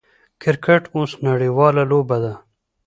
[0.41, 2.33] کرکټ اوس نړۍواله لوبه ده.